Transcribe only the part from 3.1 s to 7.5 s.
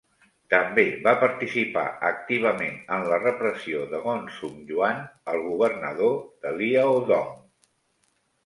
la repressió de Gongsun Yuan, el governador de Liaodong.